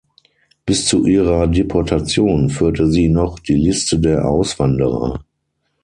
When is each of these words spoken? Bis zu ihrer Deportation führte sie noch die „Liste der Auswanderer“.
Bis 0.65 0.87
zu 0.87 1.05
ihrer 1.05 1.45
Deportation 1.47 2.49
führte 2.49 2.89
sie 2.89 3.07
noch 3.07 3.37
die 3.37 3.53
„Liste 3.53 3.99
der 3.99 4.25
Auswanderer“. 4.27 5.23